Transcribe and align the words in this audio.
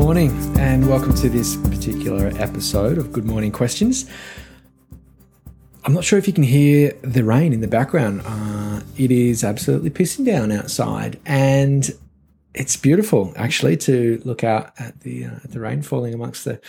morning, 0.00 0.30
and 0.58 0.88
welcome 0.88 1.14
to 1.14 1.28
this 1.28 1.56
particular 1.56 2.28
episode 2.38 2.96
of 2.96 3.12
Good 3.12 3.26
Morning 3.26 3.52
Questions. 3.52 4.10
I'm 5.84 5.92
not 5.92 6.04
sure 6.04 6.18
if 6.18 6.26
you 6.26 6.32
can 6.32 6.42
hear 6.42 6.94
the 7.02 7.22
rain 7.22 7.52
in 7.52 7.60
the 7.60 7.68
background. 7.68 8.22
Uh, 8.24 8.80
it 8.96 9.10
is 9.10 9.44
absolutely 9.44 9.90
pissing 9.90 10.24
down 10.24 10.52
outside, 10.52 11.20
and 11.26 11.90
it's 12.54 12.78
beautiful 12.78 13.34
actually 13.36 13.76
to 13.76 14.22
look 14.24 14.42
out 14.42 14.72
at 14.78 14.98
the 15.00 15.26
uh, 15.26 15.34
at 15.44 15.50
the 15.50 15.60
rain 15.60 15.82
falling 15.82 16.14
amongst 16.14 16.46
the, 16.46 16.62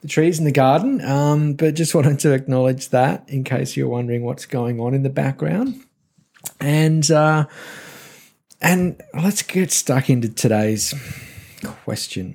the 0.00 0.08
trees 0.08 0.40
in 0.40 0.44
the 0.44 0.50
garden. 0.50 1.00
Um, 1.02 1.52
but 1.52 1.74
just 1.74 1.94
wanted 1.94 2.18
to 2.18 2.32
acknowledge 2.32 2.88
that 2.88 3.24
in 3.28 3.44
case 3.44 3.76
you're 3.76 3.88
wondering 3.88 4.24
what's 4.24 4.44
going 4.44 4.80
on 4.80 4.92
in 4.92 5.04
the 5.04 5.08
background, 5.08 5.80
and 6.58 7.08
uh, 7.12 7.46
and 8.60 9.00
let's 9.14 9.42
get 9.42 9.70
stuck 9.70 10.10
into 10.10 10.28
today's 10.28 10.92
question. 11.84 12.34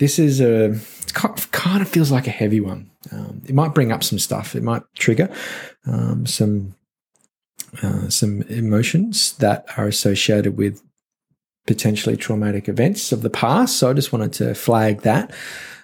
This 0.00 0.18
is 0.18 0.40
a 0.40 0.80
kind 1.12 1.82
of 1.82 1.88
feels 1.88 2.10
like 2.10 2.26
a 2.26 2.30
heavy 2.30 2.58
one. 2.58 2.90
Um, 3.12 3.42
it 3.44 3.54
might 3.54 3.74
bring 3.74 3.92
up 3.92 4.02
some 4.02 4.18
stuff. 4.18 4.56
It 4.56 4.62
might 4.62 4.82
trigger 4.94 5.28
um, 5.86 6.24
some 6.24 6.74
uh, 7.82 8.08
some 8.08 8.40
emotions 8.42 9.34
that 9.34 9.66
are 9.76 9.86
associated 9.86 10.56
with 10.56 10.82
potentially 11.66 12.16
traumatic 12.16 12.66
events 12.66 13.12
of 13.12 13.20
the 13.20 13.28
past. 13.28 13.76
So 13.76 13.90
I 13.90 13.92
just 13.92 14.10
wanted 14.10 14.32
to 14.34 14.54
flag 14.54 15.02
that 15.02 15.34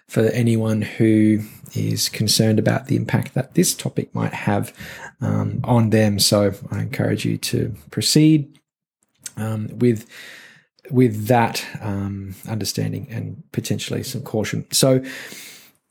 for 0.08 0.22
anyone 0.28 0.80
who 0.80 1.40
is 1.74 2.08
concerned 2.08 2.58
about 2.58 2.86
the 2.86 2.96
impact 2.96 3.34
that 3.34 3.52
this 3.52 3.74
topic 3.74 4.14
might 4.14 4.32
have 4.32 4.72
um, 5.20 5.60
on 5.62 5.90
them. 5.90 6.18
So 6.18 6.54
I 6.70 6.80
encourage 6.80 7.26
you 7.26 7.36
to 7.38 7.74
proceed 7.90 8.58
um, 9.36 9.68
with 9.78 10.08
with 10.90 11.26
that 11.26 11.64
um, 11.80 12.34
understanding 12.48 13.06
and 13.10 13.42
potentially 13.52 14.02
some 14.02 14.22
caution. 14.22 14.66
So 14.70 15.02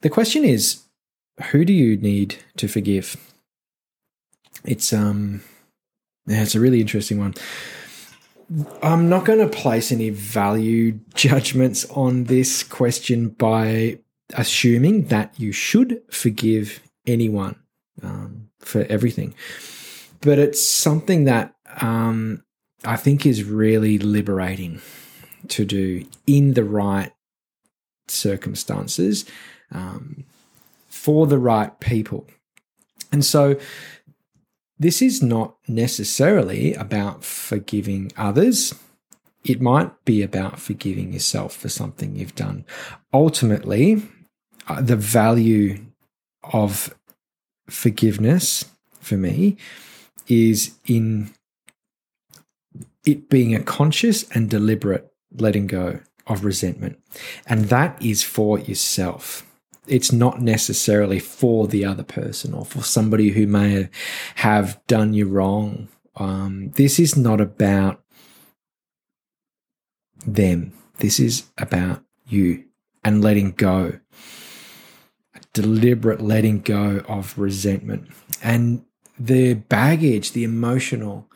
the 0.01 0.09
question 0.09 0.43
is, 0.43 0.81
who 1.51 1.65
do 1.65 1.73
you 1.73 1.97
need 1.97 2.35
to 2.57 2.67
forgive? 2.67 3.17
It's 4.63 4.93
um, 4.93 5.41
yeah, 6.27 6.41
it's 6.41 6.55
a 6.55 6.59
really 6.59 6.81
interesting 6.81 7.19
one. 7.19 7.35
I'm 8.81 9.09
not 9.09 9.25
going 9.25 9.39
to 9.39 9.47
place 9.47 9.91
any 9.91 10.11
value 10.11 10.99
judgments 11.15 11.85
on 11.89 12.25
this 12.25 12.63
question 12.63 13.29
by 13.29 13.99
assuming 14.33 15.05
that 15.07 15.39
you 15.39 15.51
should 15.51 16.01
forgive 16.09 16.81
anyone 17.05 17.55
um, 18.01 18.49
for 18.59 18.83
everything, 18.89 19.35
but 20.21 20.39
it's 20.39 20.65
something 20.65 21.25
that 21.25 21.55
um, 21.81 22.43
I 22.85 22.95
think 22.95 23.25
is 23.25 23.43
really 23.43 23.97
liberating 23.97 24.81
to 25.49 25.65
do 25.65 26.05
in 26.25 26.53
the 26.53 26.63
right 26.63 27.11
circumstances 28.07 29.25
um, 29.71 30.23
for 30.87 31.27
the 31.27 31.39
right 31.39 31.79
people. 31.79 32.27
And 33.11 33.23
so 33.23 33.57
this 34.77 35.01
is 35.01 35.21
not 35.21 35.55
necessarily 35.67 36.73
about 36.73 37.23
forgiving 37.23 38.11
others. 38.17 38.75
It 39.43 39.61
might 39.61 40.03
be 40.05 40.21
about 40.21 40.59
forgiving 40.59 41.13
yourself 41.13 41.55
for 41.55 41.69
something 41.69 42.15
you've 42.15 42.35
done. 42.35 42.65
Ultimately, 43.13 44.03
uh, 44.67 44.81
the 44.81 44.95
value 44.95 45.85
of 46.43 46.95
forgiveness 47.69 48.65
for 48.99 49.17
me 49.17 49.57
is 50.27 50.75
in 50.85 51.31
it 53.05 53.29
being 53.29 53.55
a 53.55 53.63
conscious 53.63 54.29
and 54.31 54.49
deliberate 54.49 55.11
letting 55.31 55.67
go 55.67 55.99
of 56.27 56.43
resentment. 56.43 56.99
And 57.45 57.65
that 57.65 58.01
is 58.01 58.23
for 58.23 58.59
yourself. 58.59 59.45
It's 59.87 60.11
not 60.11 60.41
necessarily 60.41 61.19
for 61.19 61.67
the 61.67 61.85
other 61.85 62.03
person 62.03 62.53
or 62.53 62.65
for 62.65 62.81
somebody 62.81 63.29
who 63.29 63.45
may 63.45 63.89
have 64.35 64.81
done 64.87 65.13
you 65.13 65.27
wrong. 65.27 65.89
Um, 66.15 66.71
this 66.71 66.99
is 66.99 67.15
not 67.15 67.39
about 67.39 68.01
them. 70.25 70.73
This 70.97 71.19
is 71.19 71.43
about 71.57 72.03
you 72.27 72.65
and 73.03 73.21
letting 73.21 73.51
go. 73.51 73.99
A 75.35 75.39
deliberate 75.53 76.21
letting 76.21 76.61
go 76.61 77.03
of 77.07 77.37
resentment. 77.37 78.09
And 78.41 78.83
the 79.19 79.53
baggage, 79.53 80.31
the 80.31 80.43
emotional, 80.43 81.29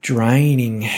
draining 0.00 0.88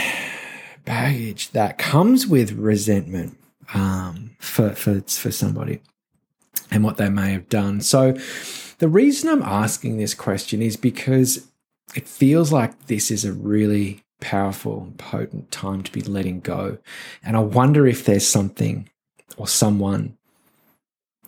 baggage 0.84 1.50
that 1.50 1.78
comes 1.78 2.26
with 2.26 2.52
resentment 2.52 3.38
um, 3.74 4.36
for, 4.38 4.70
for, 4.70 5.00
for 5.00 5.30
somebody 5.30 5.80
and 6.70 6.84
what 6.84 6.96
they 6.96 7.08
may 7.08 7.32
have 7.32 7.48
done. 7.48 7.80
So, 7.80 8.16
the 8.78 8.88
reason 8.88 9.28
I'm 9.28 9.42
asking 9.42 9.98
this 9.98 10.12
question 10.12 10.60
is 10.60 10.76
because 10.76 11.46
it 11.94 12.08
feels 12.08 12.50
like 12.50 12.86
this 12.86 13.12
is 13.12 13.24
a 13.24 13.32
really 13.32 14.02
powerful 14.20 14.92
potent 14.98 15.52
time 15.52 15.82
to 15.84 15.92
be 15.92 16.00
letting 16.00 16.40
go. 16.40 16.78
And 17.22 17.36
I 17.36 17.40
wonder 17.40 17.86
if 17.86 18.04
there's 18.04 18.26
something 18.26 18.88
or 19.36 19.46
someone 19.46 20.16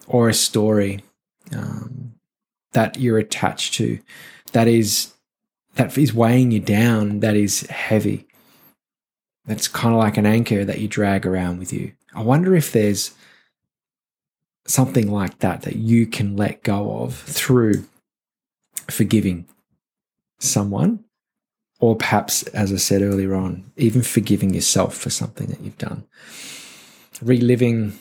or 0.09 0.29
a 0.29 0.35
story 0.35 1.05
um, 1.53 2.15
that 2.73 2.99
you're 2.99 3.19
attached 3.19 3.75
to 3.75 4.01
that 4.53 4.67
is 4.67 5.14
that 5.75 5.97
is 5.99 6.15
weighing 6.15 6.51
you 6.51 6.61
down, 6.61 7.21
that 7.21 7.37
is 7.37 7.63
heavy. 7.63 8.27
That's 9.47 9.69
kind 9.69 9.95
of 9.95 10.01
like 10.01 10.17
an 10.17 10.27
anchor 10.27 10.65
that 10.65 10.79
you 10.79 10.89
drag 10.89 11.27
around 11.27 11.59
with 11.59 11.73
you. 11.73 11.93
I 12.15 12.23
wonder 12.23 12.55
if 12.55 12.73
there's 12.73 13.13
something 14.67 15.11
like 15.11 15.41
that 15.41 15.63
that 15.63 15.77
you 15.77 16.07
can 16.07 16.37
let 16.37 16.63
go 16.63 17.03
of 17.03 17.15
through 17.15 17.85
forgiving 18.91 19.47
someone, 20.39 21.05
or 21.81 21.97
perhaps, 21.97 22.45
as 22.45 22.73
I 22.73 22.77
said 22.77 23.03
earlier 23.03 23.35
on, 23.35 23.71
even 23.77 24.03
forgiving 24.03 24.55
yourself 24.55 24.97
for 24.97 25.11
something 25.11 25.49
that 25.49 25.61
you've 25.61 25.79
done. 25.79 26.05
Reliving 27.21 27.99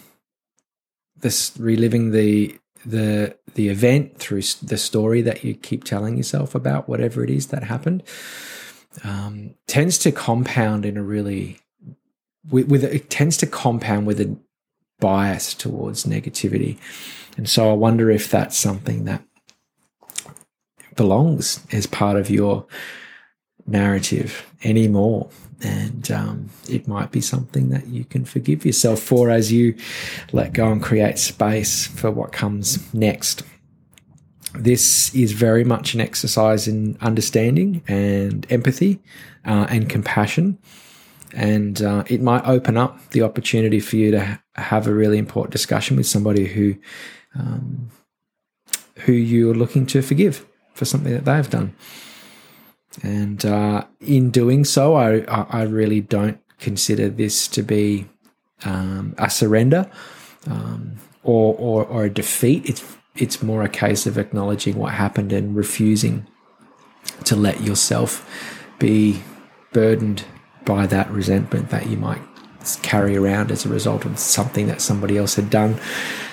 this, 1.17 1.51
reliving 1.57 2.11
the 2.11 2.57
the 2.85 3.35
the 3.55 3.69
event 3.69 4.17
through 4.17 4.41
the 4.61 4.77
story 4.77 5.21
that 5.21 5.43
you 5.43 5.53
keep 5.53 5.83
telling 5.83 6.17
yourself 6.17 6.55
about 6.55 6.89
whatever 6.89 7.23
it 7.23 7.29
is 7.29 7.47
that 7.47 7.63
happened 7.63 8.03
um, 9.03 9.55
tends 9.67 9.97
to 9.99 10.11
compound 10.11 10.85
in 10.85 10.97
a 10.97 11.03
really 11.03 11.59
with, 12.49 12.67
with 12.67 12.83
it 12.83 13.09
tends 13.09 13.37
to 13.37 13.47
compound 13.47 14.05
with 14.05 14.19
a 14.19 14.35
bias 14.99 15.53
towards 15.53 16.05
negativity. 16.05 16.77
And 17.37 17.49
so 17.49 17.69
i 17.69 17.73
wonder 17.73 18.09
if 18.09 18.29
that's 18.29 18.57
something 18.57 19.05
that 19.05 19.23
belongs 20.95 21.65
as 21.71 21.87
part 21.87 22.17
of 22.17 22.29
your 22.29 22.65
narrative 23.65 24.45
anymore 24.63 25.29
and 25.63 26.11
um, 26.11 26.49
it 26.67 26.87
might 26.87 27.11
be 27.11 27.21
something 27.21 27.69
that 27.69 27.87
you 27.87 28.03
can 28.03 28.25
forgive 28.25 28.65
yourself 28.65 28.99
for 28.99 29.29
as 29.29 29.51
you 29.51 29.75
let 30.31 30.53
go 30.53 30.71
and 30.71 30.83
create 30.83 31.17
space 31.17 31.87
for 31.87 32.11
what 32.11 32.31
comes 32.31 32.93
next. 32.93 33.43
This 34.53 35.13
is 35.15 35.31
very 35.31 35.63
much 35.63 35.93
an 35.93 36.01
exercise 36.01 36.67
in 36.67 36.97
understanding 37.01 37.81
and 37.87 38.45
empathy 38.51 38.99
uh, 39.45 39.67
and 39.69 39.89
compassion. 39.89 40.59
And 41.33 41.81
uh, 41.81 42.03
it 42.07 42.21
might 42.21 42.45
open 42.45 42.77
up 42.77 43.09
the 43.09 43.23
opportunity 43.23 43.79
for 43.79 43.95
you 43.95 44.11
to 44.11 44.39
have 44.55 44.85
a 44.85 44.93
really 44.93 45.17
important 45.17 45.51
discussion 45.51 45.97
with 45.97 46.05
somebody 46.05 46.45
who 46.45 46.75
um, 47.35 47.89
who 48.99 49.13
you're 49.13 49.55
looking 49.55 49.87
to 49.87 50.03
forgive 50.03 50.45
for 50.75 50.85
something 50.85 51.11
that 51.11 51.25
they've 51.25 51.49
done. 51.49 51.73
And 53.01 53.45
uh, 53.45 53.85
in 53.99 54.29
doing 54.29 54.65
so, 54.65 54.95
I, 54.95 55.21
I 55.21 55.63
really 55.63 56.01
don't 56.01 56.39
consider 56.59 57.09
this 57.09 57.47
to 57.49 57.63
be 57.63 58.07
um, 58.63 59.15
a 59.17 59.29
surrender 59.29 59.89
um, 60.47 60.97
or, 61.23 61.55
or, 61.55 61.85
or 61.85 62.05
a 62.05 62.09
defeat. 62.09 62.69
It's 62.69 62.83
it's 63.15 63.43
more 63.43 63.61
a 63.61 63.69
case 63.69 64.07
of 64.07 64.17
acknowledging 64.17 64.75
what 64.75 64.93
happened 64.93 65.31
and 65.31 65.55
refusing 65.55 66.25
to 67.25 67.35
let 67.35 67.61
yourself 67.61 68.27
be 68.79 69.21
burdened 69.71 70.25
by 70.65 70.87
that 70.87 71.11
resentment 71.11 71.69
that 71.69 71.87
you 71.87 71.97
might 71.97 72.21
carry 72.81 73.15
around 73.15 73.51
as 73.51 73.65
a 73.65 73.69
result 73.69 74.05
of 74.05 74.17
something 74.17 74.67
that 74.67 74.81
somebody 74.81 75.17
else 75.17 75.35
had 75.35 75.49
done. 75.49 75.79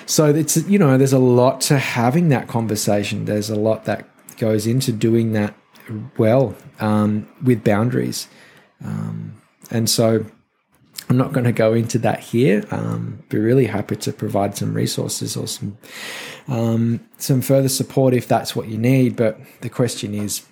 So 0.05 0.25
it's 0.25 0.57
you 0.67 0.79
know 0.79 0.97
there's 0.97 1.13
a 1.13 1.19
lot 1.19 1.61
to 1.61 1.77
having 1.77 2.29
that 2.29 2.47
conversation. 2.47 3.25
There's 3.25 3.49
a 3.49 3.55
lot 3.55 3.85
that 3.85 4.07
goes 4.37 4.65
into 4.65 4.91
doing 4.91 5.33
that 5.33 5.53
well 6.17 6.55
um, 6.79 7.27
with 7.43 7.63
boundaries. 7.63 8.27
Um, 8.83 9.41
and 9.69 9.89
so 9.89 10.25
I'm 11.09 11.17
not 11.17 11.33
going 11.33 11.45
to 11.45 11.51
go 11.51 11.73
into 11.73 11.97
that 11.99 12.19
here. 12.19 12.63
Um, 12.71 13.23
be 13.29 13.37
really 13.37 13.65
happy 13.65 13.95
to 13.97 14.13
provide 14.13 14.55
some 14.55 14.73
resources 14.73 15.35
or 15.35 15.47
some 15.47 15.77
um, 16.47 16.99
some 17.17 17.41
further 17.41 17.69
support 17.69 18.13
if 18.13 18.27
that's 18.27 18.55
what 18.55 18.67
you 18.67 18.77
need. 18.77 19.15
But 19.15 19.39
the 19.61 19.69
question 19.69 20.13
is 20.13 20.45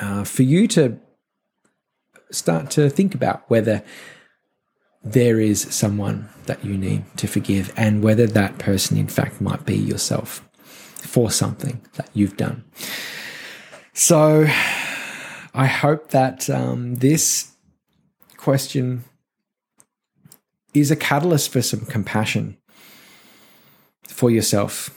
uh, 0.00 0.24
for 0.24 0.42
you 0.42 0.68
to 0.68 0.98
start 2.30 2.70
to 2.70 2.90
think 2.90 3.14
about 3.14 3.48
whether 3.48 3.82
there 5.02 5.40
is 5.40 5.62
someone 5.74 6.28
that 6.46 6.64
you 6.64 6.76
need 6.76 7.04
to 7.16 7.28
forgive, 7.28 7.72
and 7.76 8.02
whether 8.02 8.26
that 8.26 8.58
person, 8.58 8.96
in 8.96 9.06
fact, 9.06 9.40
might 9.40 9.64
be 9.64 9.76
yourself 9.76 10.48
for 10.96 11.30
something 11.30 11.80
that 11.94 12.10
you've 12.12 12.36
done. 12.36 12.64
So, 13.96 14.46
I 15.54 15.64
hope 15.64 16.10
that 16.10 16.50
um, 16.50 16.96
this 16.96 17.52
question 18.36 19.04
is 20.74 20.90
a 20.90 20.96
catalyst 20.96 21.50
for 21.50 21.62
some 21.62 21.86
compassion 21.86 22.58
for 24.06 24.30
yourself 24.30 24.90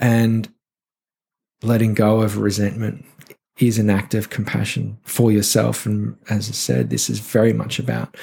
and 0.00 0.52
letting 1.62 1.94
go 1.94 2.22
of 2.22 2.38
resentment 2.38 3.04
is 3.58 3.78
an 3.78 3.88
act 3.88 4.14
of 4.14 4.30
compassion 4.30 4.98
for 5.04 5.30
yourself. 5.30 5.86
And 5.86 6.18
as 6.28 6.48
I 6.48 6.52
said, 6.52 6.90
this 6.90 7.08
is 7.08 7.20
very 7.20 7.52
much 7.52 7.78
about 7.78 8.16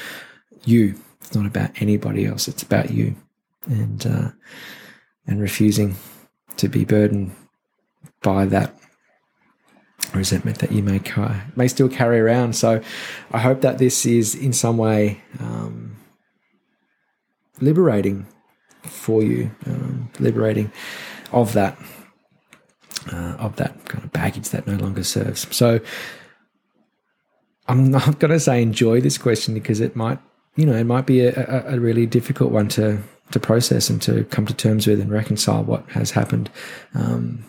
you. 0.66 0.94
It's 1.22 1.34
not 1.34 1.46
about 1.46 1.82
anybody 1.82 2.26
else. 2.26 2.50
It's 2.50 2.64
about 2.64 2.92
you, 2.92 3.16
and 3.68 4.06
uh, 4.06 4.32
and 5.26 5.40
refusing 5.40 5.96
to 6.58 6.68
be 6.68 6.84
burdened 6.84 7.32
by 8.22 8.44
that 8.48 8.76
resentment 10.14 10.60
that 10.60 10.72
you 10.72 10.84
may 10.84 11.02
may 11.56 11.68
still 11.68 11.90
carry 11.90 12.20
around. 12.20 12.56
So, 12.56 12.82
I 13.32 13.40
hope 13.40 13.62
that 13.62 13.78
this 13.78 14.06
is 14.06 14.36
in 14.36 14.54
some 14.54 14.78
way 14.78 15.22
um, 15.40 15.98
liberating 17.60 18.28
for 18.84 19.24
you, 19.24 19.52
um, 19.66 20.10
liberating 20.20 20.72
of 21.32 21.54
that 21.54 21.78
uh, 23.12 23.36
of 23.40 23.56
that 23.56 23.86
kind 23.86 24.04
of 24.04 24.12
baggage 24.12 24.50
that 24.50 24.68
no 24.68 24.76
longer 24.76 25.04
serves. 25.04 25.54
So 25.56 25.80
I'm 27.68 27.90
not 27.90 28.20
going 28.20 28.32
to 28.32 28.40
say 28.40 28.62
enjoy 28.62 29.02
this 29.02 29.18
question 29.18 29.54
because 29.54 29.80
it 29.80 29.96
might, 29.96 30.20
you 30.56 30.66
know, 30.66 30.76
it 30.76 30.84
might 30.84 31.06
be 31.06 31.22
a, 31.22 31.34
a, 31.36 31.76
a, 31.76 31.80
really 31.80 32.06
difficult 32.06 32.52
one 32.52 32.68
to 32.70 33.00
to 33.32 33.40
process 33.40 33.90
and 33.90 34.02
to 34.02 34.26
come 34.26 34.46
to 34.46 34.54
terms 34.54 34.86
with 34.86 35.00
and 35.00 35.10
reconcile 35.10 35.64
what 35.64 35.90
has 35.92 36.12
happened. 36.12 36.50
Um, 36.94 37.46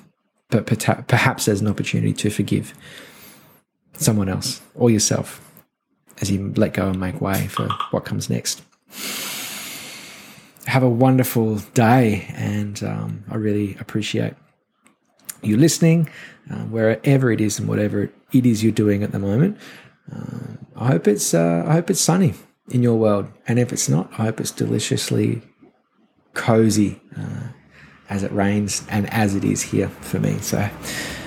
but 0.53 0.67
perhaps 1.09 1.47
there's 1.47 1.63
an 1.63 1.67
opportunity 1.67 2.13
to 2.13 2.31
forgive 2.31 2.75
someone 3.95 4.29
else 4.29 4.61
or 4.75 4.91
yourself 4.91 5.41
as 6.21 6.31
you 6.31 6.53
let 6.57 6.75
go 6.75 6.89
and 6.91 7.01
make 7.01 7.21
way 7.21 7.47
for 7.49 7.69
what 7.91 8.05
comes 8.05 8.29
next. 8.29 8.63
Have 10.67 10.83
a 10.83 10.89
wonderful 10.89 11.57
day, 11.75 12.33
and 12.37 12.83
um, 12.85 13.25
I 13.31 13.37
really 13.37 13.77
appreciate 13.81 14.35
you 15.43 15.57
listening, 15.57 16.09
uh, 16.51 16.65
wherever 16.67 17.33
it 17.33 17.41
is 17.41 17.59
and 17.59 17.67
whatever 17.67 18.13
it 18.33 18.47
is 18.47 18.63
you're 18.63 18.73
doing 18.73 19.03
at 19.03 19.11
the 19.11 19.19
moment. 19.19 19.59
Uh, 20.15 20.57
I 20.77 20.89
hope 20.89 21.09
it's 21.09 21.35
uh, 21.35 21.65
I 21.67 21.73
hope 21.73 21.91
it's 21.91 22.01
sunny 22.01 22.35
in 22.71 22.83
your 22.83 22.97
world, 22.97 23.27
and 23.49 23.59
if 23.59 23.73
it's 23.73 23.89
not, 23.89 24.11
I 24.13 24.25
hope 24.25 24.39
it's 24.39 24.53
deliciously 24.53 25.43
cozy 26.35 27.01
uh, 27.19 27.49
as 28.09 28.23
it 28.23 28.33
rains 28.33 28.85
and 28.89 29.09
as 29.13 29.35
it 29.35 29.45
is 29.45 29.63
here 29.63 29.89
for 29.89 30.19
me. 30.19 30.39
So, 30.39 30.61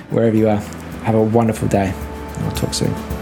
wherever 0.09 0.35
you 0.35 0.49
are, 0.49 0.61
have 1.03 1.15
a 1.15 1.23
wonderful 1.23 1.67
day. 1.67 1.93
I'll 2.39 2.51
talk 2.51 2.73
soon. 2.73 3.14